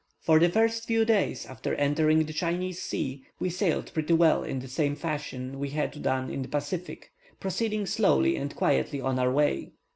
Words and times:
For 0.19 0.39
the 0.39 0.49
first 0.49 0.87
few 0.87 1.05
days 1.05 1.45
after 1.45 1.75
entering 1.75 2.23
the 2.25 2.33
Chinese 2.33 2.81
sea, 2.81 3.23
we 3.39 3.51
sailed 3.51 3.93
pretty 3.93 4.13
well 4.15 4.41
in 4.43 4.57
the 4.57 4.67
same 4.67 4.95
fashion 4.95 5.59
we 5.59 5.69
had 5.69 6.01
done 6.01 6.27
in 6.31 6.41
the 6.41 6.47
Pacific 6.49 7.11
proceeding 7.39 7.85
slowly 7.85 8.35
and 8.35 8.55
quietly 8.55 8.99
on 8.99 9.19
our 9.19 9.31
way. 9.31 9.73